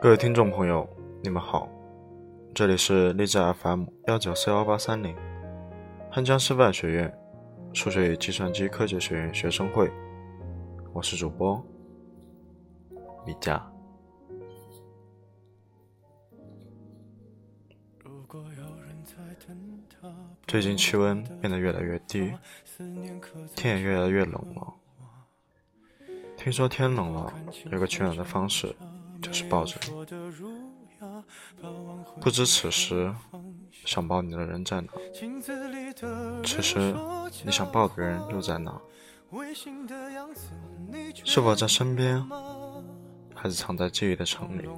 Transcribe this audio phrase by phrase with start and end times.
[0.00, 0.84] 各位听众朋友，
[1.22, 1.68] 你们好，
[2.52, 5.14] 这里是励志 FM 幺九四幺八三零，
[6.10, 7.18] 汉江师范学院
[7.72, 9.88] 数学与计算机科学学院学生会，
[11.02, 11.60] 我是主播
[13.26, 13.60] 米佳。
[20.46, 22.32] 最近气温变得越来越低，
[23.56, 24.74] 天也越来越冷了。
[26.36, 27.34] 听说天冷了，
[27.72, 28.72] 有个取暖的方式。
[29.20, 30.06] 就是抱着你，
[32.20, 33.12] 不知此时
[33.72, 34.92] 想抱你的人在哪，
[36.44, 36.94] 此时
[37.44, 38.80] 你想抱的人又在哪？
[41.24, 42.22] 是否在身边，
[43.34, 44.68] 还是藏在记忆的城里？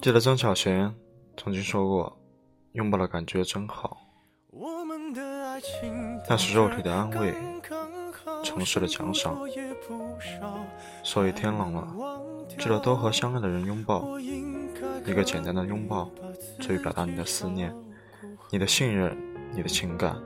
[0.00, 0.94] 记得曾小贤
[1.36, 2.16] 曾经说过
[2.72, 3.96] ：“拥抱的感觉真好。”
[6.28, 7.34] 那是肉体的安慰，
[8.42, 9.38] 城市的奖赏。
[11.02, 11.88] 所以天冷了，
[12.58, 14.18] 记得多和相爱的人拥抱。
[15.06, 16.10] 一个简单的拥抱，
[16.60, 17.74] 足以表达你的思念、
[18.50, 19.16] 你的信任、
[19.52, 20.16] 你的情感。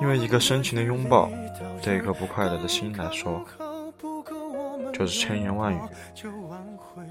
[0.00, 1.30] 因为一个深情的拥抱，
[1.82, 3.44] 对一颗不快乐的心来说，
[4.92, 5.80] 就是千言万语。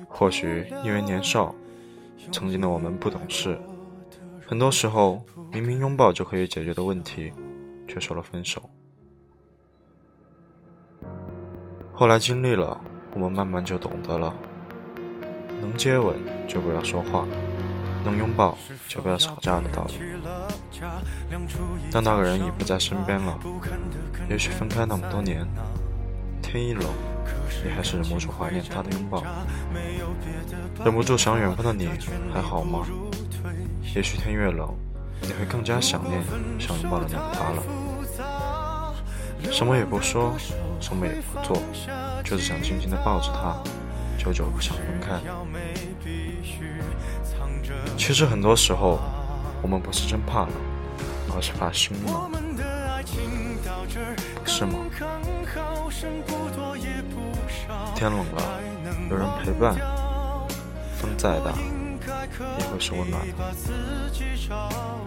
[0.08, 1.54] 或许因为年少，
[2.32, 3.60] 曾经的我们不懂事。
[4.48, 7.32] 很多时候，明明拥抱就可以解决的问题，
[7.88, 8.68] 却说了分手。
[12.00, 12.80] 后来经历了，
[13.14, 14.34] 我们慢慢就懂得了：
[15.60, 16.16] 能接吻
[16.48, 17.28] 就不要说话，
[18.06, 19.96] 能拥抱就不要吵架的道理。
[21.92, 23.38] 当那个人已不在身边了，
[24.30, 25.46] 也许分开那么多年，
[26.42, 26.86] 天一冷，
[27.66, 29.22] 你还是忍不住怀念他的拥抱，
[30.86, 31.90] 忍不住想远方的你
[32.34, 32.80] 还好吗？
[33.94, 34.74] 也许天越冷，
[35.22, 36.24] 你会更加想念
[36.58, 37.89] 想拥抱的那个他了。
[39.52, 40.34] 什么也不说，
[40.80, 41.62] 什么也不做，
[42.24, 43.58] 就是想静静的抱着他，
[44.18, 45.20] 久久不想分开。
[47.98, 49.00] 其实很多时候，
[49.62, 50.52] 我们不是真怕冷，
[51.36, 52.32] 而是怕心冷，
[54.46, 54.80] 是吗？
[57.96, 58.60] 天冷了，
[59.10, 59.76] 有人陪伴，
[60.98, 61.54] 风再大。
[62.58, 63.54] 也会是温暖的。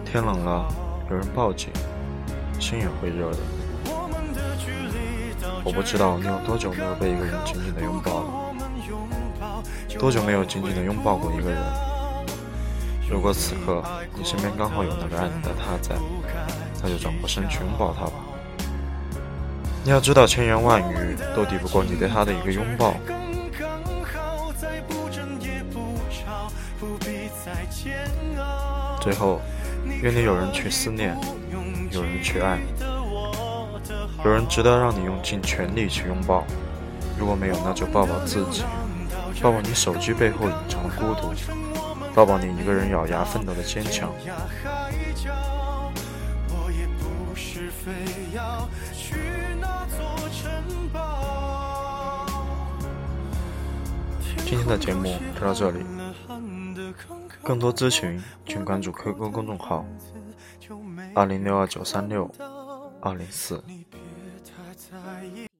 [0.05, 0.67] 天冷了，
[1.09, 1.69] 有人抱紧，
[2.59, 3.39] 心也会热的。
[5.63, 9.63] 我不知道你有多久没有被一个人紧紧的拥抱了，
[9.97, 11.59] 多久没有紧紧的拥抱过一个人。
[13.09, 13.83] 如果此刻
[14.15, 15.95] 你身边刚好有那个爱你的他在，
[16.81, 18.13] 那就转过身去拥抱他吧。
[19.83, 22.95] 你要知道，千言万语都抵不过你对他的一个拥抱。
[29.01, 29.41] 最后，
[30.01, 31.17] 愿你有人去思念，
[31.91, 32.59] 有人去爱，
[34.25, 36.45] 有人值得让你用尽全力去拥抱。
[37.19, 38.63] 如果没有，那就抱抱自己，
[39.41, 41.33] 抱抱你手机背后隐藏的孤独，
[42.15, 44.09] 抱抱你一个人咬牙奋斗的坚强。
[54.45, 55.85] 今天的节目就到这里。
[57.41, 59.85] 更多咨询，请关注 QQ 公众号：
[61.13, 62.31] 二零六二九三六
[63.01, 63.61] 二零四。
[64.93, 65.52] 那一。